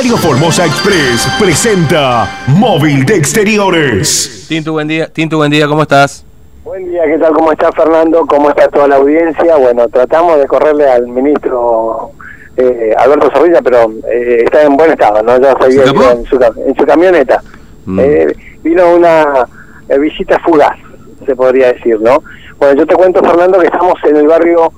Diario 0.00 0.16
Formosa 0.16 0.64
Express 0.64 1.28
presenta 1.38 2.26
Móvil 2.46 3.04
de 3.04 3.16
Exteriores. 3.16 4.46
Tintu, 4.48 4.72
buen 4.72 4.88
día. 4.88 5.08
Tintu, 5.08 5.36
buen 5.36 5.50
día, 5.50 5.68
¿cómo 5.68 5.82
estás? 5.82 6.24
Buen 6.64 6.90
día, 6.90 7.02
¿qué 7.04 7.18
tal? 7.18 7.34
¿Cómo 7.34 7.52
está 7.52 7.70
Fernando? 7.72 8.24
¿Cómo 8.26 8.48
está 8.48 8.66
toda 8.68 8.88
la 8.88 8.96
audiencia? 8.96 9.56
Bueno, 9.56 9.86
tratamos 9.88 10.38
de 10.38 10.46
correrle 10.46 10.88
al 10.88 11.06
ministro 11.06 12.12
eh, 12.56 12.94
Alberto 12.96 13.30
Zorrilla, 13.30 13.60
pero 13.60 13.92
eh, 14.10 14.44
está 14.46 14.62
en 14.62 14.74
buen 14.74 14.90
estado, 14.90 15.22
¿no? 15.22 15.38
Ya 15.38 15.54
se 15.58 15.64
había 15.64 16.12
en 16.12 16.24
su, 16.24 16.40
en 16.66 16.74
su 16.74 16.86
camioneta. 16.86 17.42
Mm. 17.84 18.00
Eh, 18.00 18.36
vino 18.62 18.94
una 18.94 19.46
eh, 19.86 19.98
visita 19.98 20.38
fugaz, 20.38 20.78
se 21.26 21.36
podría 21.36 21.74
decir, 21.74 22.00
¿no? 22.00 22.22
Bueno, 22.58 22.74
yo 22.80 22.86
te 22.86 22.94
cuento, 22.94 23.22
Fernando, 23.22 23.58
que 23.58 23.66
estamos 23.66 23.96
en 24.04 24.16
el 24.16 24.26
barrio 24.26 24.72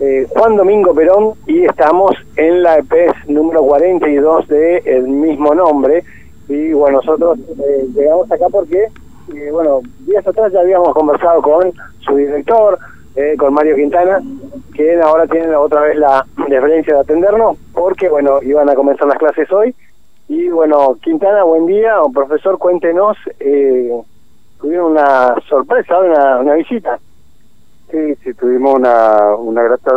eh, 0.00 0.26
Juan 0.30 0.56
Domingo 0.56 0.92
Perón 0.92 1.34
y 1.46 1.64
estamos 1.64 2.16
en 2.36 2.64
la 2.64 2.78
EPES 2.78 3.28
número 3.28 3.62
42 3.62 4.48
de 4.48 4.78
el 4.78 5.06
mismo 5.06 5.54
nombre. 5.54 6.02
Y 6.48 6.72
bueno, 6.72 6.98
nosotros 6.98 7.38
eh, 7.38 7.86
llegamos 7.94 8.30
acá 8.30 8.46
porque, 8.50 8.88
eh, 9.34 9.50
bueno, 9.52 9.80
días 10.00 10.26
atrás 10.26 10.52
ya 10.52 10.60
habíamos 10.60 10.92
conversado 10.94 11.40
con 11.42 11.72
su 12.00 12.16
director, 12.16 12.78
con 13.38 13.54
Mario 13.54 13.76
Quintana, 13.76 14.20
que 14.74 15.00
ahora 15.00 15.28
tienen 15.28 15.54
otra 15.54 15.82
vez 15.82 15.96
la 15.96 16.26
deferencia 16.48 16.94
de 16.94 17.00
atendernos, 17.00 17.56
porque, 17.72 18.08
bueno, 18.08 18.42
iban 18.42 18.68
a 18.68 18.74
comenzar 18.74 19.06
las 19.06 19.18
clases 19.18 19.50
hoy. 19.52 19.72
Y 20.26 20.48
bueno, 20.48 20.96
Quintana, 21.00 21.44
buen 21.44 21.66
día, 21.66 21.94
profesor, 22.12 22.58
cuéntenos, 22.58 23.16
tuvieron 24.60 24.90
una 24.90 25.36
sorpresa, 25.48 26.00
una 26.00 26.54
visita. 26.54 26.98
Sí, 27.90 28.14
sí, 28.22 28.34
tuvimos 28.34 28.74
una, 28.74 29.34
una 29.36 29.62
grata 29.62 29.92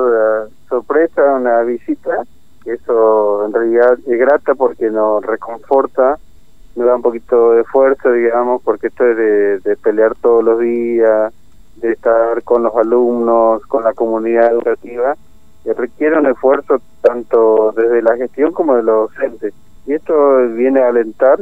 sorpresa, 0.69 1.35
una 1.35 1.61
visita. 1.61 2.23
Eso 2.65 3.45
en 3.45 3.53
realidad 3.53 3.97
es 4.05 4.19
grata 4.19 4.53
porque 4.55 4.89
nos 4.89 5.25
reconforta, 5.25 6.19
nos 6.75 6.85
da 6.85 6.95
un 6.95 7.01
poquito 7.01 7.53
de 7.53 7.63
fuerza, 7.63 8.11
digamos, 8.11 8.61
porque 8.61 8.87
esto 8.87 9.05
es 9.05 9.17
de, 9.17 9.59
de 9.59 9.77
pelear 9.77 10.15
todos 10.15 10.43
los 10.43 10.59
días, 10.59 11.33
de 11.77 11.93
estar 11.93 12.43
con 12.43 12.63
los 12.63 12.75
alumnos, 12.75 13.65
con 13.67 13.83
la 13.83 13.93
comunidad 13.93 14.51
educativa, 14.51 15.15
requiere 15.73 16.17
un 16.17 16.27
esfuerzo 16.27 16.81
tanto 17.01 17.73
desde 17.75 18.01
la 18.01 18.15
gestión 18.15 18.53
como 18.53 18.75
de 18.75 18.83
los 18.83 19.11
docentes. 19.11 19.53
Y 19.85 19.93
esto 19.93 20.47
viene 20.49 20.81
a 20.81 20.89
alentar 20.89 21.39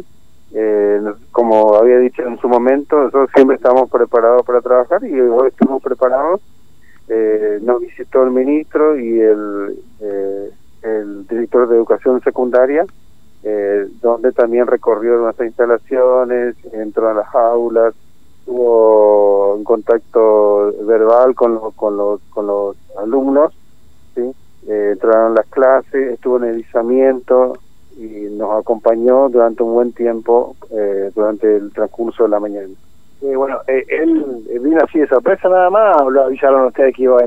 eh, 0.54 1.02
como 1.32 1.76
había 1.76 2.00
dicho 2.00 2.22
en 2.22 2.40
su 2.40 2.48
momento, 2.48 2.98
nosotros 2.98 3.30
siempre 3.34 3.56
estamos 3.56 3.90
preparados 3.90 4.46
para 4.46 4.62
trabajar 4.62 5.04
y 5.04 5.20
hoy 5.20 5.50
estamos 5.50 5.82
preparados. 5.82 6.42
Eh, 7.08 7.60
nos 7.62 7.82
visitó 7.82 8.24
el 8.24 8.32
ministro 8.32 8.98
y 8.98 9.20
el, 9.20 9.80
eh, 10.02 10.52
director 11.30 11.68
de 11.68 11.76
educación 11.76 12.22
secundaria, 12.22 12.86
eh, 13.44 13.88
donde 14.02 14.32
también 14.32 14.68
recorrió 14.68 15.18
nuestras 15.18 15.48
instalaciones, 15.48 16.56
entró 16.74 17.10
a 17.10 17.14
las 17.14 17.34
aulas, 17.36 17.94
tuvo 18.46 19.56
un 19.56 19.64
contacto 19.64 20.74
verbal 20.86 21.36
con 21.36 21.56
los, 21.56 21.74
con 21.76 21.98
los, 21.98 22.22
con 22.30 22.48
los 22.48 22.78
alumnos. 22.98 23.54
Eh, 24.68 24.92
entraron 24.94 25.36
las 25.36 25.46
clases, 25.48 26.14
estuvo 26.14 26.38
en 26.38 26.46
el 26.46 26.66
y 27.98 28.28
nos 28.32 28.60
acompañó 28.60 29.30
durante 29.30 29.64
un 29.64 29.74
buen 29.74 29.94
tiempo 29.94 30.56
eh, 30.72 31.12
durante 31.16 31.56
el 31.56 31.72
transcurso 31.72 32.24
de 32.24 32.30
la 32.30 32.40
mañana. 32.40 32.74
Eh, 33.22 33.36
bueno, 33.36 33.60
eh, 33.68 33.86
¿él 33.88 34.44
vino 34.62 34.82
así 34.84 35.00
de 35.00 35.08
sorpresa 35.08 35.48
nada 35.50 35.70
más 35.70 36.02
o 36.02 36.10
lo 36.10 36.24
avisaron 36.24 36.68
ustedes 36.68 36.96
que 36.96 37.04
iba? 37.04 37.18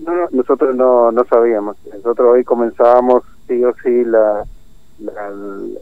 No, 0.00 0.14
no, 0.14 0.28
nosotros 0.32 0.74
no, 0.74 1.12
no 1.12 1.24
sabíamos. 1.24 1.76
Nosotros 1.92 2.28
hoy 2.32 2.44
comenzábamos 2.44 3.22
sí 3.46 3.64
o 3.64 3.72
sí 3.82 4.04
la, 4.04 4.44
la, 4.98 5.30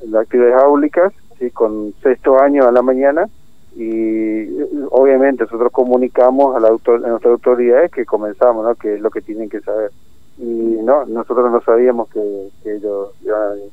la 0.08 0.20
actividades 0.20 0.62
áulicas, 0.62 1.12
sí, 1.38 1.50
con 1.50 1.94
sexto 2.02 2.38
año 2.38 2.68
a 2.68 2.72
la 2.72 2.82
mañana 2.82 3.28
y 3.76 4.62
obviamente 4.90 5.44
nosotros 5.44 5.70
comunicamos 5.72 6.56
a, 6.56 6.60
la 6.60 6.68
autor, 6.68 7.04
a 7.04 7.08
nuestras 7.08 7.32
autoridades 7.32 7.90
que 7.90 8.04
comenzamos, 8.04 8.64
¿no? 8.64 8.74
que 8.74 8.94
es 8.94 9.00
lo 9.00 9.10
que 9.10 9.20
tienen 9.20 9.48
que 9.48 9.60
saber. 9.60 9.92
Y 10.38 10.42
no, 10.44 11.04
nosotros 11.06 11.50
no 11.52 11.60
sabíamos 11.60 12.08
que, 12.10 12.48
que 12.62 12.76
ellos 12.76 13.10
iban 13.22 13.42
a 13.42 13.48
venir. 13.50 13.70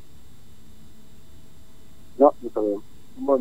No, 2.20 2.34
no 2.42 2.82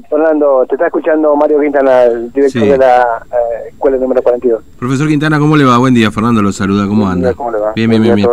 Fernando, 0.09 0.67
te 0.69 0.75
está 0.75 0.87
escuchando 0.87 1.37
Mario 1.37 1.61
Quintana, 1.61 2.05
el 2.05 2.33
director 2.33 2.63
de 2.63 2.79
la 2.79 3.03
eh, 3.31 3.69
escuela 3.69 3.97
número 3.99 4.21
42. 4.21 4.63
Profesor 4.79 5.07
Quintana, 5.07 5.39
¿cómo 5.39 5.57
le 5.57 5.65
va? 5.65 5.79
Buen 5.79 5.95
día, 5.95 6.11
Fernando 6.11 6.43
lo 6.43 6.53
saluda, 6.53 6.89
¿cómo 6.89 7.09
anda? 7.09 7.35
¿Cómo 7.35 7.53
le 7.53 7.59
va? 7.59 7.73
Bien, 7.75 7.89
bien, 7.89 8.03
bien. 8.03 8.29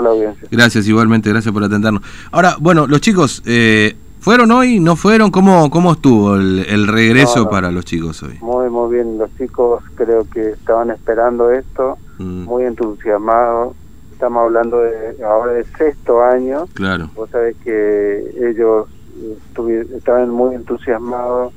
Gracias, 0.50 0.88
igualmente, 0.88 1.30
gracias 1.30 1.54
por 1.54 1.64
atendernos. 1.64 2.02
Ahora, 2.32 2.56
bueno, 2.60 2.88
los 2.88 3.02
chicos, 3.02 3.44
eh, 3.46 3.96
¿fueron 4.20 4.52
hoy? 4.52 4.80
¿No 4.80 4.96
fueron? 4.96 5.30
¿Cómo, 5.30 5.70
cómo 5.70 5.94
estuvo 5.94 6.36
el, 6.36 6.88
regreso 6.88 7.48
para 7.50 7.72
los 7.72 7.86
chicos 7.86 8.24
hoy? 8.24 8.38
Muy, 8.42 8.70
muy 8.70 8.96
bien, 8.96 9.20
los 9.20 9.30
chicos 9.38 9.84
creo 9.96 10.26
que 10.34 10.52
estaban 10.52 10.90
esperando 10.90 11.52
esto, 11.52 11.98
mm. 12.18 12.44
muy 12.46 12.64
entusiasmados. 12.64 13.76
Estamos 14.12 14.44
hablando 14.44 14.80
de 14.80 15.24
ahora 15.24 15.54
de 15.54 15.66
sexto 15.78 16.24
año. 16.24 16.66
Claro. 16.74 17.10
Vos 17.14 17.30
sabés 17.30 17.56
que 17.64 18.50
ellos 18.50 18.88
estaban 19.96 20.30
muy 20.30 20.56
entusiasmados 20.56 21.54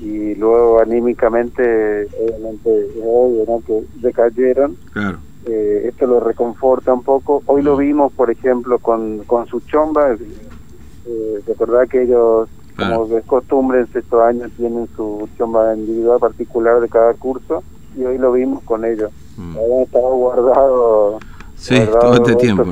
y 0.00 0.34
luego 0.34 0.80
anímicamente, 0.80 2.06
obviamente 2.18 2.86
es 2.86 2.92
obvio 3.04 3.44
¿no? 3.46 3.62
que 3.66 3.84
decayeron. 4.00 4.76
Claro. 4.92 5.18
Eh, 5.46 5.88
esto 5.88 6.06
lo 6.06 6.20
reconforta 6.20 6.92
un 6.92 7.02
poco. 7.02 7.42
Hoy 7.46 7.62
lo 7.62 7.76
mm. 7.76 7.78
vimos, 7.78 8.12
por 8.12 8.30
ejemplo, 8.30 8.78
con, 8.78 9.24
con 9.24 9.46
su 9.46 9.60
chomba. 9.60 10.12
Eh, 10.12 11.40
recordad 11.46 11.86
que 11.86 12.02
ellos, 12.02 12.48
como 12.76 13.06
de 13.06 13.20
costumbre, 13.22 13.80
en 13.80 13.92
sexto 13.92 14.22
año 14.22 14.48
tienen 14.56 14.88
su 14.96 15.28
chomba 15.36 15.74
individual 15.74 16.18
particular 16.18 16.80
de 16.80 16.88
cada 16.88 17.12
curso 17.14 17.62
y 17.96 18.04
hoy 18.04 18.18
lo 18.18 18.32
vimos 18.32 18.62
con 18.64 18.84
ellos. 18.84 19.10
Mm. 19.36 19.56
Habían 19.56 19.80
estado 19.80 20.14
guardados 20.14 21.22
Sí, 21.64 21.76
todo 21.98 22.12
este 22.16 22.34
tiempo. 22.34 22.66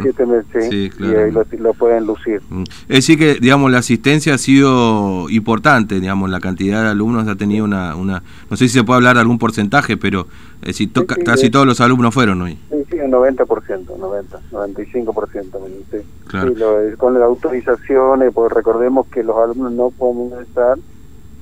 sí, 0.69 0.91
claro. 0.91 1.47
Y 1.51 1.57
lo, 1.57 1.73
pueden 1.73 2.05
lucir. 2.05 2.43
Mm. 2.51 2.65
Es 2.89 2.97
decir 2.97 3.19
que, 3.19 3.37
digamos, 3.41 3.71
la 3.71 3.79
asistencia 3.79 4.35
ha 4.35 4.39
sido 4.39 5.31
importante, 5.31 5.99
digamos, 5.99 6.29
la 6.29 6.41
cantidad 6.41 6.83
de 6.83 6.91
alumnos 6.91 7.27
ha 7.27 7.35
tenido 7.35 7.65
una, 7.65 7.97
una 7.97 8.23
no 8.51 8.57
sé 8.59 8.69
si 8.69 8.75
se 8.75 8.85
puede 8.85 8.99
hablar 8.99 9.15
de 9.15 9.23
algún 9.23 9.39
porcentaje, 9.39 9.97
pero 9.97 10.27
eh, 10.61 10.75
si 10.75 10.89
casi 10.89 11.49
todos 11.49 11.65
los 11.65 11.81
alumnos 11.81 12.13
fueron 12.13 12.43
hoy. 12.43 12.59
Sí, 12.71 12.85
sí, 12.91 12.99
un 12.99 13.13
90%, 13.13 13.97
90, 13.97 14.41
95%. 14.51 15.43
Sí. 15.91 15.97
Claro. 16.27 16.53
Lo, 16.55 16.99
con 16.99 17.15
las 17.15 17.23
autorizaciones, 17.23 18.31
pues 18.35 18.53
recordemos 18.53 19.07
que 19.07 19.23
los 19.23 19.39
alumnos 19.39 19.73
no 19.73 19.91
pueden 19.91 20.39
estar 20.43 20.77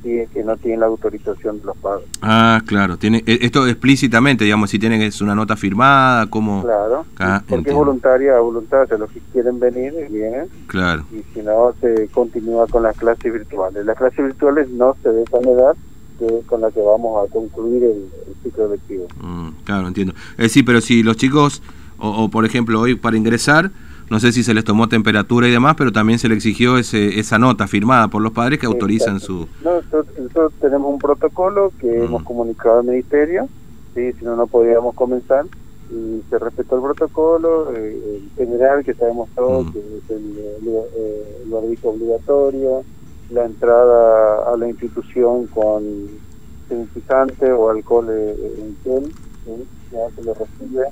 que 0.03 0.43
no 0.45 0.57
tienen 0.57 0.81
la 0.81 0.87
autorización 0.87 1.61
de 1.61 1.67
los 1.67 1.77
padres. 1.77 2.07
Ah, 2.23 2.61
claro, 2.67 2.97
tiene 2.97 3.23
e, 3.27 3.39
esto 3.43 3.67
explícitamente, 3.67 4.45
digamos, 4.45 4.71
si 4.71 4.79
tienen 4.79 5.03
es 5.03 5.21
una 5.21 5.35
nota 5.35 5.57
firmada, 5.57 6.27
como 6.29 6.63
Claro, 6.63 7.05
ah, 7.19 7.43
porque 7.47 7.71
es 7.71 7.77
voluntaria, 7.77 8.39
voluntaria, 8.39 8.97
los 8.97 9.11
que 9.11 9.21
quieren 9.33 9.61
venir 9.61 9.93
vienen. 10.11 10.49
Claro. 10.67 11.05
Y 11.13 11.23
si 11.35 11.43
no, 11.43 11.75
se 11.81 12.09
continúa 12.09 12.67
con 12.67 12.83
las 12.83 12.97
clases 12.97 13.33
virtuales. 13.33 13.85
Las 13.85 13.97
clases 13.97 14.25
virtuales 14.25 14.69
no 14.71 14.97
se 15.03 15.11
dejan 15.11 15.43
de 15.43 15.55
dar, 15.55 15.77
que 16.19 16.27
es 16.27 16.47
con 16.47 16.61
la 16.61 16.71
que 16.71 16.81
vamos 16.81 17.27
a 17.27 17.33
concluir 17.33 17.85
el, 17.85 18.09
ciclo 18.43 18.69
lectivo. 18.69 19.07
Mm, 19.21 19.51
claro, 19.65 19.89
entiendo. 19.89 20.15
Decir, 20.39 20.65
pero 20.65 20.81
si 20.81 21.03
los 21.03 21.17
chicos, 21.17 21.63
o, 21.99 22.25
o 22.25 22.31
por 22.31 22.45
ejemplo, 22.47 22.81
hoy 22.81 22.95
para 22.95 23.17
ingresar 23.17 23.71
no 24.11 24.19
sé 24.19 24.33
si 24.33 24.43
se 24.43 24.55
les 24.55 24.65
tomó 24.65 24.89
temperatura 24.89 25.47
y 25.47 25.53
demás, 25.53 25.77
pero 25.79 25.93
también 25.93 26.19
se 26.19 26.29
le 26.29 26.35
exigió 26.35 26.77
ese, 26.79 27.21
esa 27.21 27.39
nota 27.39 27.69
firmada 27.69 28.09
por 28.09 28.21
los 28.21 28.33
padres 28.33 28.59
que 28.59 28.67
autorizan 28.67 29.21
su... 29.21 29.47
nosotros, 29.63 30.53
tenemos 30.61 30.93
un 30.93 30.99
protocolo 30.99 31.73
que 31.81 31.87
mm. 31.87 32.05
hemos 32.05 32.23
comunicado 32.25 32.81
al 32.81 32.87
ministerio, 32.87 33.49
¿sí? 33.95 34.13
si 34.13 34.25
no, 34.25 34.35
no 34.35 34.49
podíamos 34.49 34.97
comenzar, 34.97 35.45
y 35.93 36.23
se 36.29 36.39
respetó 36.41 36.77
el 36.77 36.83
protocolo 36.83 37.73
eh, 37.77 38.21
general 38.37 38.85
que 38.85 38.95
sabemos 38.95 39.29
todos, 39.37 39.67
mm. 39.67 39.73
que 39.73 39.79
es 39.79 40.11
el, 40.11 40.39
el, 41.47 41.79
obligatorio, 41.83 42.83
la 43.31 43.45
entrada 43.45 44.53
a 44.53 44.57
la 44.57 44.69
institución 44.69 45.47
con 45.47 45.85
sanitizante 46.69 47.53
o 47.53 47.71
alcohol 47.71 48.11
en 48.11 48.77
gel, 48.83 49.13
ya 49.93 50.11
se 50.17 50.25
lo 50.25 50.35
recibe 50.35 50.87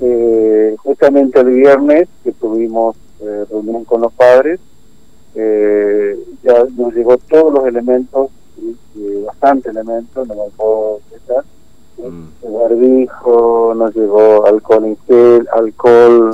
eh, 0.00 0.76
justamente 0.78 1.40
el 1.40 1.50
viernes 1.50 2.08
que 2.22 2.32
tuvimos 2.32 2.96
eh, 3.20 3.44
reunión 3.50 3.84
con 3.84 4.02
los 4.02 4.12
padres, 4.12 4.60
eh, 5.34 6.16
ya 6.42 6.64
nos 6.76 6.94
llegó 6.94 7.16
todos 7.18 7.52
los 7.52 7.66
elementos, 7.66 8.30
bastante 9.26 9.70
elementos, 9.70 10.26
no 10.26 10.34
me 10.34 10.50
puedo 10.56 10.98
expresar. 10.98 11.44
Mm. 11.98 12.46
El 12.46 12.52
barbijo, 12.52 13.74
nos 13.76 13.94
llegó 13.94 14.46
alcohol 14.46 14.84
en 14.84 14.96
gel, 15.06 15.48
alcohol, 15.52 16.30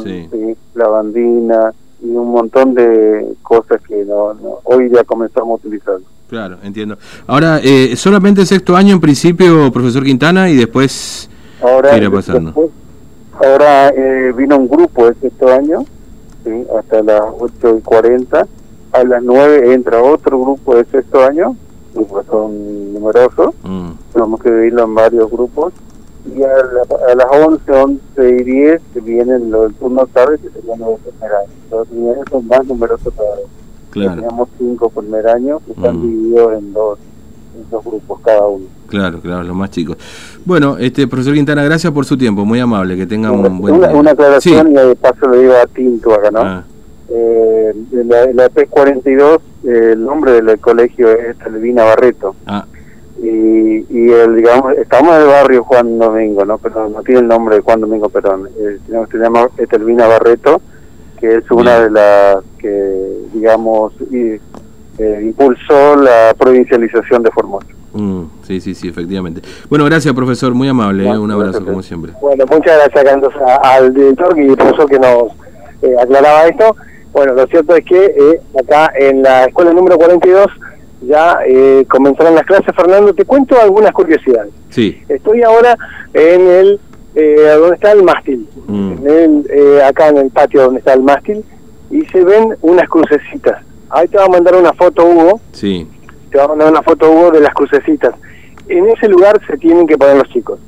lavandina 0.74 1.72
y 2.02 2.08
un 2.08 2.32
montón 2.32 2.74
de 2.74 3.34
cosas 3.42 3.80
que 3.82 4.04
no, 4.04 4.36
hoy 4.64 4.90
ya 4.90 5.04
comenzamos 5.04 5.52
a 5.52 5.66
utilizar. 5.66 5.98
Claro, 6.28 6.58
entiendo. 6.62 6.98
Ahora, 7.26 7.60
eh, 7.62 7.94
solamente 7.96 8.44
sexto 8.44 8.76
año 8.76 8.94
en 8.94 9.00
principio, 9.00 9.70
profesor 9.72 10.04
Quintana, 10.04 10.50
y 10.50 10.56
después, 10.56 11.30
Ahora, 11.62 11.90
¿qué 11.90 11.98
irá 11.98 12.10
pasando? 12.10 12.70
Ahora 13.42 13.88
eh, 13.88 14.32
vino 14.36 14.56
un 14.56 14.68
grupo 14.68 15.08
este 15.08 15.50
año, 15.50 15.84
hasta 16.78 17.02
las 17.02 17.22
8 17.38 17.78
y 17.78 17.80
40, 17.82 18.46
a 18.92 19.04
las 19.04 19.22
9 19.22 19.72
entra 19.74 20.02
otro 20.02 20.40
grupo 20.40 20.76
de 20.76 20.84
sexto 20.86 21.22
año, 21.24 21.56
grupos 21.94 22.26
son 22.26 22.92
numerosos, 22.94 23.54
Mm, 23.64 23.90
tenemos 24.12 24.40
que 24.40 24.50
dividirlo 24.50 24.84
en 24.84 24.94
varios 24.94 25.30
grupos, 25.30 25.72
y 26.34 26.42
a, 26.42 26.48
la- 26.48 27.12
a 27.12 27.14
las 27.14 27.26
11, 27.46 27.72
11 27.72 28.28
y 28.40 28.44
10 28.44 28.82
vienen 29.02 29.50
los 29.50 29.62
del 29.64 29.74
turno 29.74 30.06
tarde, 30.06 30.38
que 30.38 30.48
serían 30.50 30.78
los 30.78 30.90
de 31.04 31.10
primer 31.10 31.32
año. 31.34 31.48
Los 31.70 31.88
primeros 31.88 32.24
son 32.30 32.46
más 32.46 32.64
numerosos 32.66 33.12
todavía. 33.14 33.44
claro, 33.90 34.14
Teníamos 34.14 34.48
cinco 34.58 34.88
primer 34.90 35.28
año, 35.28 35.60
que 35.66 35.72
están 35.72 35.98
Mm. 35.98 36.02
divididos 36.02 36.52
en 36.58 36.72
dos, 36.72 36.98
dos 37.70 37.84
grupos 37.84 38.20
cada 38.24 38.46
uno. 38.46 38.64
claro, 38.88 39.20
claro, 39.20 39.42
los 39.44 39.56
más 39.56 39.70
chicos. 39.70 39.96
Bueno, 40.44 40.76
este 40.78 41.06
profesor 41.08 41.34
Quintana, 41.34 41.64
gracias 41.64 41.92
por 41.92 42.04
su 42.04 42.16
tiempo, 42.16 42.44
muy 42.44 42.60
amable, 42.60 42.96
que 42.96 43.06
tenga 43.06 43.30
un 43.30 43.58
buen 43.60 43.74
una, 43.76 43.88
día. 43.88 43.96
una 43.96 44.10
aclaración 44.12 44.66
Sí. 44.66 44.72
y 44.72 44.74
de 44.88 44.96
paso 44.96 45.28
le 45.28 45.38
digo 45.40 45.52
a 45.54 45.66
Tinto 45.66 46.14
acá, 46.14 46.30
¿no? 46.30 46.40
Ah, 46.40 46.64
Eh, 47.10 47.72
la, 47.92 48.26
la 48.32 48.48
P42, 48.50 49.38
eh, 49.64 49.90
el 49.92 50.04
nombre 50.04 50.32
del 50.40 50.58
colegio 50.58 51.10
es 51.10 51.36
Telvina 51.38 51.84
Barreto. 51.84 52.34
ah, 52.46 52.64
Y, 53.22 53.84
y 53.88 54.10
el, 54.10 54.36
digamos, 54.36 54.74
estamos 54.76 55.14
en 55.14 55.22
el 55.22 55.26
barrio 55.28 55.64
Juan 55.64 55.98
Domingo, 55.98 56.44
¿no? 56.44 56.58
Pero 56.58 56.88
no 56.88 57.02
tiene 57.02 57.20
el 57.20 57.28
nombre 57.28 57.56
de 57.56 57.62
Juan 57.62 57.80
Domingo 57.80 58.08
Perón. 58.08 58.48
Eh, 58.58 58.78
se 59.10 59.18
llama 59.18 59.48
Telvina 59.70 60.06
Barreto, 60.06 60.60
que 61.20 61.36
es 61.36 61.50
una 61.50 61.78
Bien. 61.78 61.84
de 61.84 62.00
las 62.00 62.44
que, 62.58 63.18
digamos, 63.32 63.92
y, 64.10 64.40
eh, 64.98 65.20
impulsó 65.24 65.96
la 65.96 66.34
provincialización 66.38 67.22
de 67.22 67.30
Formosa. 67.30 67.66
mm, 67.92 68.22
sí, 68.42 68.60
sí, 68.60 68.74
sí, 68.74 68.88
efectivamente. 68.88 69.40
Bueno, 69.68 69.84
gracias 69.84 70.14
profesor, 70.14 70.54
muy 70.54 70.68
amable, 70.68 71.04
eh, 71.08 71.18
un 71.18 71.30
abrazo 71.30 71.52
Gracias. 71.52 71.70
como 71.70 71.82
siempre. 71.82 72.12
Bueno, 72.20 72.44
muchas 72.50 72.78
gracias 72.92 73.34
a- 73.46 73.74
al 73.74 73.92
director 73.94 74.38
y 74.38 74.54
profesor 74.54 74.88
que 74.88 74.98
nos 74.98 75.32
eh, 75.82 75.94
aclaraba 76.00 76.46
esto. 76.46 76.76
Bueno, 77.12 77.34
lo 77.34 77.46
cierto 77.46 77.76
es 77.76 77.84
que 77.84 78.04
eh, 78.06 78.40
acá 78.58 78.90
en 78.98 79.22
la 79.22 79.44
escuela 79.44 79.72
número 79.72 79.96
42 79.98 80.46
ya 81.02 81.38
eh, 81.46 81.84
comenzaron 81.88 82.34
las 82.34 82.44
clases. 82.46 82.74
Fernando, 82.74 83.12
te 83.14 83.24
cuento 83.24 83.60
algunas 83.60 83.92
curiosidades. 83.92 84.52
Sí, 84.70 85.00
Estoy 85.08 85.42
ahora 85.42 85.76
en 86.14 86.40
el, 86.48 86.80
eh, 87.14 87.54
donde 87.60 87.74
está 87.76 87.92
el 87.92 88.02
mástil, 88.02 88.48
Mm. 88.66 88.92
en 88.92 89.06
el, 89.06 89.46
eh, 89.50 89.82
acá 89.84 90.08
en 90.08 90.16
el 90.16 90.30
patio 90.30 90.62
donde 90.62 90.78
está 90.80 90.94
el 90.94 91.02
mástil, 91.02 91.44
y 91.90 92.00
se 92.06 92.24
ven 92.24 92.56
unas 92.62 92.88
crucecitas. 92.88 93.62
Ahí 93.94 94.08
te 94.08 94.16
va 94.18 94.24
a 94.24 94.28
mandar 94.28 94.54
una 94.56 94.72
foto, 94.72 95.04
Hugo, 95.06 95.40
sí, 95.52 95.86
te 96.30 96.38
va 96.38 96.44
a 96.44 96.48
mandar 96.48 96.70
una 96.70 96.82
foto, 96.82 97.10
Hugo, 97.10 97.30
de 97.30 97.40
las 97.40 97.54
crucecitas. 97.54 98.14
En 98.68 98.88
ese 98.88 99.08
lugar 99.08 99.40
se 99.46 99.56
tienen 99.58 99.86
que 99.86 99.96
parar 99.96 100.16
los 100.16 100.28
chicos. 100.30 100.58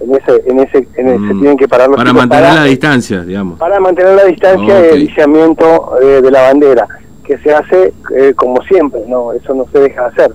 En 0.00 0.14
ese, 0.14 0.42
en 0.46 0.58
ese, 0.58 0.78
en 0.96 1.08
ese 1.08 1.18
se 1.28 1.34
Mm. 1.34 1.40
tienen 1.40 1.56
que 1.56 1.68
parar 1.68 1.88
los 1.88 1.96
para 1.96 2.10
chicos. 2.10 2.22
mantener 2.22 2.44
para- 2.50 2.60
la 2.60 2.64
distancia, 2.66 3.20
digamos. 3.22 3.58
para 3.58 3.78
mantener 3.80 4.14
la 4.14 4.24
distancia 4.24 4.74
Ok. 4.78 4.84
y 4.84 4.88
el 4.94 5.00
liciamiento 5.00 5.98
eh, 6.02 6.20
de 6.20 6.30
la 6.30 6.42
bandera, 6.42 6.88
que 7.24 7.38
se 7.38 7.54
hace 7.54 7.92
eh, 8.14 8.34
como 8.34 8.60
siempre, 8.64 9.02
no 9.06 9.32
eso 9.32 9.54
no 9.54 9.66
se 9.72 9.78
deja 9.80 10.02
de 10.02 10.08
hacer. 10.08 10.32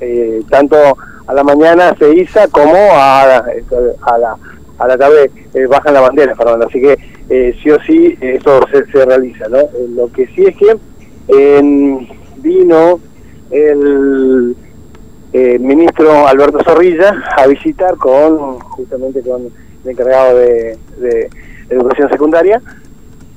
Eh, 0.00 0.42
tanto 0.50 0.76
a 1.26 1.34
la 1.34 1.44
mañana 1.44 1.94
se 1.98 2.12
iza 2.14 2.48
como 2.48 2.74
a, 2.94 3.22
a 3.22 4.18
la 4.18 4.36
a 4.78 4.88
la 4.88 4.98
tarde 4.98 5.30
eh, 5.54 5.66
bajan 5.66 5.94
la 5.94 6.00
bandera, 6.00 6.34
Fernando. 6.34 6.66
Así 6.66 6.80
que 6.80 6.98
eh, 7.30 7.56
sí 7.62 7.70
o 7.70 7.80
sí 7.82 8.16
eso 8.20 8.60
se, 8.72 8.84
se 8.86 9.04
realiza. 9.04 9.48
¿no? 9.48 9.58
Eh, 9.58 9.86
lo 9.94 10.10
que 10.10 10.26
sí 10.28 10.44
es 10.44 10.56
que 10.56 10.76
eh, 11.28 12.06
vino 12.38 13.00
el 13.50 14.56
eh, 15.32 15.58
ministro 15.58 16.26
Alberto 16.26 16.62
Zorrilla 16.64 17.22
a 17.36 17.46
visitar 17.46 17.96
con 17.96 18.58
justamente 18.60 19.22
con 19.22 19.42
el 19.84 19.90
encargado 19.90 20.38
de, 20.38 20.78
de 20.98 21.30
educación 21.70 22.10
secundaria 22.10 22.60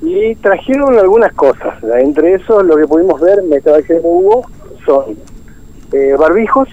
y 0.02 0.34
trajeron 0.36 0.98
algunas 0.98 1.32
cosas. 1.32 1.74
Entre 1.98 2.34
esos, 2.34 2.64
lo 2.64 2.76
que 2.76 2.86
pudimos 2.86 3.20
ver, 3.20 3.42
me 3.42 3.56
estaba 3.56 3.78
diciendo 3.78 4.06
Hugo, 4.06 4.42
son 4.84 5.16
eh, 5.92 6.14
barbijos, 6.18 6.68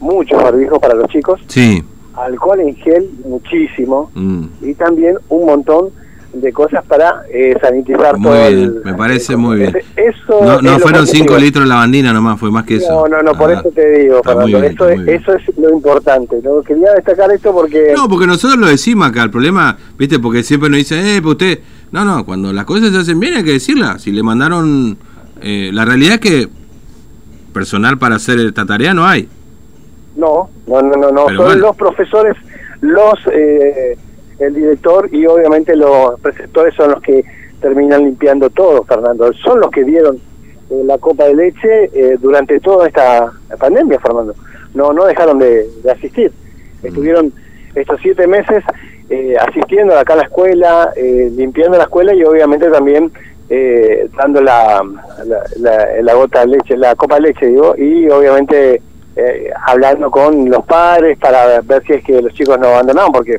muchos 0.00 0.42
barbijos 0.42 0.78
para 0.78 0.94
los 0.94 1.08
chicos, 1.08 1.40
Sí, 1.46 1.82
alcohol 2.14 2.60
en 2.60 2.74
gel, 2.76 3.08
muchísimo, 3.24 4.10
mm, 4.14 4.44
y 4.62 4.74
también 4.74 5.18
un 5.28 5.46
montón 5.46 5.90
de 6.40 6.52
cosas 6.52 6.84
para 6.84 7.22
eh, 7.30 7.54
sanitizar 7.60 8.16
Muy 8.18 8.30
todo 8.32 8.48
bien, 8.48 8.58
el- 8.62 8.82
me 8.84 8.94
parece 8.94 9.32
el- 9.32 9.38
muy 9.38 9.56
bien. 9.58 9.76
Eso 9.96 10.40
no, 10.44 10.60
no 10.62 10.78
fueron 10.78 11.02
positivo. 11.02 11.26
5 11.28 11.38
litros 11.38 11.64
de 11.64 11.68
lavandina 11.68 12.12
nomás, 12.12 12.38
fue 12.38 12.50
más 12.50 12.64
que 12.64 12.76
eso. 12.76 12.92
No, 12.92 13.06
no, 13.16 13.22
no, 13.22 13.32
por 13.38 13.50
Ah, 13.50 13.60
eso 13.60 13.70
te 13.70 13.98
digo, 14.00 14.20
Fernando, 14.22 14.60
bien, 14.60 14.72
eso, 14.72 14.88
es, 14.88 15.00
eso 15.08 15.32
es 15.34 15.56
lo 15.58 15.70
importante. 15.70 16.40
¿no? 16.42 16.62
Quería 16.62 16.92
destacar 16.94 17.30
esto 17.32 17.52
porque... 17.52 17.92
No, 17.96 18.08
porque 18.08 18.26
nosotros 18.26 18.58
lo 18.58 18.66
decimos 18.66 19.08
acá, 19.08 19.22
el 19.22 19.30
problema, 19.30 19.76
viste, 19.98 20.18
porque 20.18 20.42
siempre 20.42 20.68
nos 20.68 20.78
dicen, 20.78 21.04
eh, 21.06 21.20
pues 21.22 21.32
usted, 21.32 21.60
no, 21.92 22.04
no, 22.04 22.24
cuando 22.24 22.52
las 22.52 22.64
cosas 22.64 22.90
se 22.90 22.98
hacen 22.98 23.18
bien 23.20 23.34
hay 23.34 23.44
que 23.44 23.52
decirlas. 23.52 24.02
Si 24.02 24.12
le 24.12 24.22
mandaron, 24.22 24.98
eh, 25.40 25.70
la 25.72 25.84
realidad 25.84 26.14
es 26.14 26.20
que 26.20 26.48
personal 27.52 27.98
para 27.98 28.16
hacer 28.16 28.38
esta 28.40 28.66
tarea 28.66 28.92
no 28.94 29.06
hay. 29.06 29.28
No, 30.16 30.48
no, 30.66 30.82
no, 30.82 30.96
no, 30.96 31.10
no. 31.10 31.26
Son 31.28 31.36
bueno. 31.36 31.54
los 31.56 31.76
profesores, 31.76 32.36
los 32.80 33.14
eh, 33.32 33.96
el 34.38 34.54
director 34.54 35.08
y 35.12 35.26
obviamente 35.26 35.74
los 35.76 36.18
preceptores 36.20 36.74
son 36.74 36.90
los 36.92 37.02
que 37.02 37.24
terminan 37.60 38.04
limpiando 38.04 38.50
todo, 38.50 38.84
Fernando. 38.84 39.32
Son 39.34 39.60
los 39.60 39.70
que 39.70 39.84
dieron 39.84 40.16
eh, 40.70 40.82
la 40.84 40.98
copa 40.98 41.24
de 41.24 41.34
leche 41.34 41.90
eh, 41.94 42.16
durante 42.20 42.60
toda 42.60 42.86
esta 42.86 43.32
pandemia, 43.58 43.98
Fernando. 44.00 44.34
No, 44.74 44.92
no 44.92 45.04
dejaron 45.06 45.38
de, 45.38 45.66
de 45.82 45.90
asistir. 45.90 46.32
Estuvieron 46.82 47.32
estos 47.74 47.98
siete 48.02 48.26
meses 48.26 48.62
eh, 49.08 49.36
asistiendo 49.40 49.98
acá 49.98 50.12
a 50.14 50.16
la 50.16 50.22
escuela, 50.24 50.90
eh, 50.96 51.30
limpiando 51.34 51.78
la 51.78 51.84
escuela 51.84 52.12
y 52.14 52.22
obviamente 52.24 52.68
también 52.70 53.10
eh, 53.48 54.08
dando 54.18 54.40
la, 54.42 54.82
la, 55.24 55.38
la- 55.60 56.02
la 56.02 56.14
gota 56.14 56.40
de 56.40 56.48
leche, 56.48 56.76
la 56.76 56.94
copa 56.96 57.14
de 57.16 57.20
leche, 57.22 57.46
digo, 57.46 57.74
y 57.78 58.08
obviamente 58.10 58.82
eh, 59.14 59.50
hablando 59.66 60.10
con 60.10 60.50
los 60.50 60.64
padres 60.66 61.16
para 61.18 61.60
ver 61.62 61.82
si 61.86 61.94
es 61.94 62.04
que 62.04 62.20
los 62.20 62.34
chicos 62.34 62.58
no 62.58 62.66
abandonaban, 62.66 63.12
porque 63.12 63.38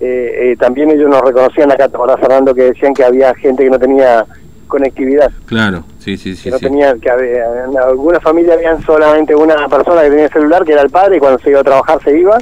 eh, 0.00 0.52
eh, 0.52 0.56
también 0.58 0.90
ellos 0.90 1.08
nos 1.08 1.20
reconocían 1.20 1.70
acá, 1.70 1.88
¿te 1.88 1.96
acordás, 1.96 2.18
Fernando, 2.20 2.54
que 2.54 2.62
decían 2.72 2.94
que 2.94 3.04
había 3.04 3.34
gente 3.34 3.64
que 3.64 3.70
no 3.70 3.78
tenía 3.78 4.24
conectividad, 4.66 5.30
Claro, 5.46 5.84
sí, 5.98 6.16
sí, 6.16 6.36
sí. 6.36 6.44
que 6.44 6.50
no 6.50 6.58
sí. 6.58 6.66
tenía, 6.66 6.94
que 6.94 7.10
había, 7.10 7.64
en 7.64 7.76
alguna 7.76 8.20
familia 8.20 8.54
habían 8.54 8.80
solamente 8.82 9.34
una 9.34 9.68
persona 9.68 10.02
que 10.02 10.10
tenía 10.10 10.28
celular, 10.28 10.64
que 10.64 10.72
era 10.72 10.82
el 10.82 10.90
padre, 10.90 11.16
y 11.16 11.18
cuando 11.18 11.38
se 11.40 11.50
iba 11.50 11.60
a 11.60 11.64
trabajar 11.64 12.00
se 12.02 12.16
iba, 12.16 12.38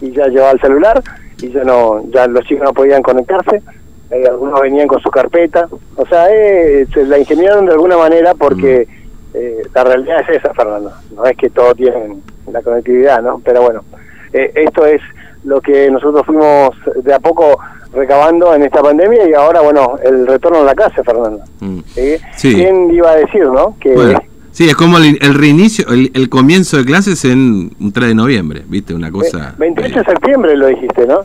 y 0.00 0.10
ya 0.10 0.26
llevaba 0.26 0.52
el 0.52 0.60
celular, 0.60 1.02
y 1.40 1.50
ya 1.50 1.62
no, 1.64 2.02
ya 2.10 2.26
los 2.26 2.44
chicos 2.46 2.64
no 2.64 2.72
podían 2.72 3.02
conectarse, 3.02 3.62
eh, 4.10 4.24
algunos 4.28 4.60
venían 4.60 4.88
con 4.88 5.00
su 5.00 5.10
carpeta, 5.10 5.68
o 5.96 6.06
sea, 6.06 6.26
eh, 6.32 6.86
se 6.92 7.04
la 7.04 7.18
ingeniaron 7.18 7.66
de 7.66 7.72
alguna 7.72 7.96
manera 7.96 8.34
porque 8.34 8.88
eh, 9.34 9.62
la 9.74 9.84
realidad 9.84 10.22
es 10.22 10.38
esa, 10.38 10.52
Fernando, 10.54 10.92
no 11.14 11.24
es 11.26 11.36
que 11.36 11.50
todos 11.50 11.76
tienen 11.76 12.22
la 12.50 12.62
conectividad, 12.62 13.22
¿no? 13.22 13.40
Pero 13.44 13.62
bueno, 13.62 13.84
eh, 14.32 14.50
esto 14.54 14.86
es 14.86 15.00
lo 15.44 15.60
que 15.60 15.90
nosotros 15.90 16.24
fuimos 16.26 16.70
de 17.02 17.14
a 17.14 17.18
poco 17.18 17.58
recabando 17.92 18.54
en 18.54 18.62
esta 18.62 18.82
pandemia 18.82 19.28
y 19.28 19.32
ahora, 19.32 19.60
bueno, 19.62 19.96
el 20.04 20.26
retorno 20.26 20.60
a 20.60 20.64
la 20.64 20.74
clase, 20.74 21.02
Fernando. 21.02 21.40
Mm. 21.60 21.78
¿sí? 21.94 22.16
Sí. 22.36 22.54
¿Quién 22.54 22.90
iba 22.94 23.10
a 23.10 23.16
decir, 23.16 23.46
no? 23.46 23.76
Que 23.80 23.94
Bueno, 23.94 24.20
sí, 24.52 24.68
es 24.68 24.76
como 24.76 24.98
el, 24.98 25.18
el 25.20 25.34
reinicio, 25.34 25.88
el, 25.88 26.10
el 26.14 26.28
comienzo 26.28 26.76
de 26.76 26.84
clases 26.84 27.24
en 27.24 27.74
un 27.80 27.92
3 27.92 28.08
de 28.10 28.14
noviembre, 28.14 28.64
¿viste? 28.68 28.94
Una 28.94 29.10
cosa... 29.10 29.54
Ve- 29.58 29.66
28 29.74 29.94
de 29.94 30.00
eh, 30.00 30.04
septiembre 30.06 30.56
lo 30.56 30.66
dijiste, 30.68 31.06
¿no? 31.06 31.20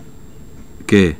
¿Qué? 0.87 1.17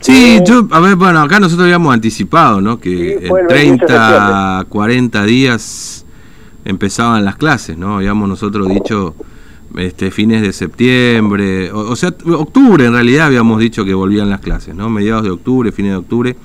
Sí, 0.00 0.38
Eh, 0.38 0.44
yo, 0.46 0.66
a 0.70 0.80
ver, 0.80 0.96
bueno, 0.96 1.20
acá 1.20 1.40
nosotros 1.40 1.64
habíamos 1.64 1.94
anticipado, 1.94 2.60
¿no? 2.60 2.78
Que 2.78 2.90
Sí, 3.20 3.26
en 3.26 3.36
el 3.36 3.46
28 3.46 3.46
de 3.46 3.46
30, 3.46 4.66
40 4.68 5.24
días 5.24 6.04
empezaban 6.64 7.24
las 7.24 7.36
clases, 7.36 7.78
¿no? 7.78 7.96
Habíamos 7.96 8.28
nosotros 8.28 8.68
dicho 8.68 9.14
este 9.76 10.10
fines 10.10 10.42
de 10.42 10.52
septiembre, 10.52 11.70
o, 11.72 11.90
o 11.90 11.96
sea, 11.96 12.14
octubre 12.26 12.86
en 12.86 12.92
realidad 12.92 13.26
habíamos 13.26 13.60
dicho 13.60 13.84
que 13.84 13.94
volvían 13.94 14.30
las 14.30 14.40
clases, 14.40 14.74
¿no? 14.74 14.88
Mediados 14.88 15.24
de 15.24 15.30
octubre, 15.30 15.72
fines 15.72 15.92
de 15.92 15.96
octubre, 15.96 16.36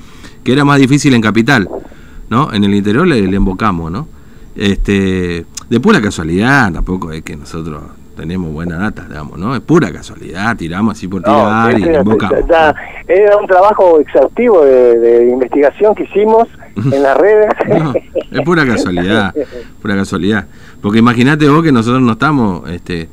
que 0.43 0.51
era 0.51 0.65
más 0.65 0.79
difícil 0.79 1.13
en 1.13 1.21
capital, 1.21 1.69
¿no? 2.29 2.51
En 2.53 2.63
el 2.63 2.73
interior 2.73 3.07
le, 3.07 3.21
le 3.21 3.35
embocamos, 3.35 3.91
¿no? 3.91 4.07
Este, 4.55 5.45
de 5.69 5.79
pura 5.79 6.01
casualidad, 6.01 6.73
tampoco 6.73 7.11
es 7.11 7.23
que 7.23 7.35
nosotros 7.35 7.81
tenemos 8.19 8.51
buena 8.51 8.77
data, 8.77 9.05
digamos, 9.07 9.37
¿no? 9.39 9.55
Es 9.55 9.61
pura 9.61 9.91
casualidad, 9.91 10.55
tiramos 10.57 10.97
así 10.97 11.07
por 11.07 11.23
tirar 11.23 11.77
y 11.79 11.83
embocamos. 11.83 12.39
ya- 12.49 12.75
era 13.07 13.37
un 13.37 13.47
trabajo 13.47 13.99
exhaustivo 13.99 14.63
de, 14.63 14.99
de 14.99 15.29
investigación 15.29 15.95
que 15.95 16.03
hicimos 16.03 16.47
en 16.75 17.01
las 17.01 17.17
redes. 17.17 17.49
No, 17.67 17.93
es 18.31 18.41
pura 18.45 18.65
casualidad, 18.65 19.33
pura 19.81 19.95
casualidad. 19.95 20.45
Porque 20.81 20.99
imagínate 20.99 21.47
vos 21.49 21.63
que 21.63 21.71
nosotros 21.71 22.01
no 22.01 22.11
estamos 22.13 22.69
este, 22.69 23.09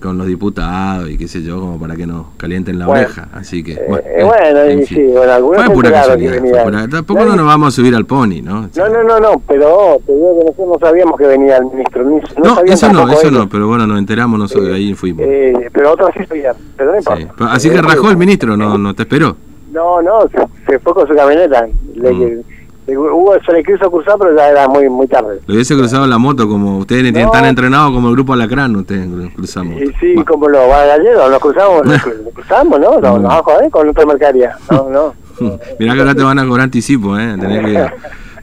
con 0.00 0.18
los 0.18 0.26
diputados 0.26 1.08
y 1.10 1.16
qué 1.16 1.28
sé 1.28 1.42
yo, 1.42 1.60
como 1.60 1.78
para 1.78 1.96
que 1.96 2.06
nos 2.06 2.26
calienten 2.36 2.78
la 2.78 2.86
Bueno, 2.86 3.02
oreja. 3.04 3.28
Así 3.32 3.62
que, 3.62 3.72
Eh, 3.74 3.84
bueno, 3.88 4.04
eh, 4.08 4.24
bueno, 4.24 4.60
en 4.62 4.80
y 4.82 4.86
fin. 4.86 4.96
sí, 4.98 5.04
bueno, 5.12 5.32
algunos 5.32 5.64
Fue 5.64 5.74
pura 5.74 5.92
casualidad. 5.92 6.38
fue 6.40 6.88
tampoco 6.88 7.24
no 7.24 7.36
nos 7.36 7.46
vamos 7.46 7.68
a 7.68 7.70
subir 7.70 7.94
al 7.94 8.04
pony, 8.06 8.42
¿no? 8.42 8.68
No, 8.76 8.88
no, 8.88 9.02
no, 9.04 9.20
no, 9.20 9.42
pero 9.46 9.98
te 10.06 10.12
digo 10.12 10.38
que 10.38 10.44
nosotros 10.46 10.68
no 10.68 10.78
sabíamos 10.88 11.18
que 11.18 11.26
venía 11.26 11.56
el 11.58 11.64
ministro. 11.66 12.04
Ni, 12.04 12.16
no, 12.42 12.60
eso 12.64 12.92
no, 12.92 13.10
eso 13.12 13.30
no, 13.30 13.48
pero 13.48 13.68
bueno, 13.68 13.86
nos 13.86 13.98
enteramos 13.98 14.38
nosotros, 14.38 14.72
ahí 14.74 14.94
fuimos. 14.94 15.24
Eh, 15.26 15.68
pero 15.72 15.92
otros 15.92 16.10
sí 16.18 16.24
sabían, 16.26 16.54
pero 16.76 16.92
no 16.92 16.98
importa. 16.98 17.52
Así 17.52 17.68
Eh, 17.68 17.72
que 17.72 17.82
rajó 17.82 18.10
el 18.10 18.16
ministro, 18.16 18.56
no, 18.56 18.76
no 18.78 18.94
te 18.94 19.02
esperó. 19.02 19.36
No, 19.72 20.00
no, 20.02 20.20
se, 20.28 20.38
se 20.72 20.78
fue 20.78 20.94
con 20.94 21.06
su 21.08 21.14
camioneta. 21.14 21.66
Le- 21.94 22.12
Mm. 22.12 22.42
Hugo 22.86 23.34
se 23.44 23.52
le 23.52 23.64
quiso 23.64 23.90
cruzar, 23.90 24.16
pero 24.18 24.36
ya 24.36 24.48
era 24.48 24.68
muy 24.68 24.88
muy 24.88 25.06
tarde. 25.06 25.40
Lo 25.46 25.54
hubiese 25.54 25.74
cruzado 25.74 26.06
la 26.06 26.18
moto, 26.18 26.48
como 26.48 26.78
ustedes 26.78 27.12
no. 27.12 27.18
están 27.18 27.46
entrenados 27.46 27.92
como 27.92 28.08
el 28.08 28.14
grupo 28.14 28.34
Alacrán, 28.34 28.76
ustedes 28.76 29.08
cruzamos. 29.34 29.80
Y 29.80 29.86
sí, 30.00 30.14
como 30.26 30.48
los 30.48 30.68
gallegos, 30.68 31.30
nos 31.30 31.38
cruzamos, 31.38 31.86
nos 31.86 32.02
cruzamos, 32.34 32.80
¿no? 32.80 32.92
Nos, 32.92 33.02
vamos 33.02 33.32
a 33.32 33.42
joder 33.42 33.70
con 33.70 33.86
nuestra 33.86 34.04
mercadería. 34.04 34.56
No, 34.70 34.88
no. 34.90 35.14
Mirá 35.78 35.94
que 35.94 36.00
ahora 36.00 36.14
te 36.14 36.22
van 36.22 36.38
a 36.38 36.46
cobrar 36.46 36.64
anticipo, 36.64 37.18
¿eh? 37.18 37.36
Tenés 37.38 37.64
que... 37.64 37.90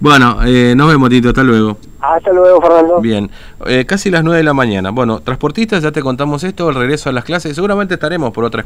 Bueno, 0.01 0.39
eh, 0.43 0.73
nos 0.75 0.89
vemos, 0.89 1.11
Tito. 1.11 1.29
Hasta 1.29 1.43
luego. 1.43 1.77
Hasta 2.01 2.31
luego, 2.33 2.59
Fernando. 2.59 2.99
Bien, 2.99 3.29
eh, 3.67 3.85
casi 3.85 4.09
las 4.09 4.23
9 4.23 4.39
de 4.39 4.43
la 4.43 4.53
mañana. 4.55 4.89
Bueno, 4.89 5.19
transportistas, 5.19 5.83
ya 5.83 5.91
te 5.91 6.01
contamos 6.01 6.43
esto, 6.43 6.67
el 6.69 6.75
regreso 6.75 7.09
a 7.09 7.13
las 7.13 7.23
clases. 7.23 7.53
Seguramente 7.53 7.93
estaremos 7.93 8.31
por 8.31 8.43
otras 8.43 8.59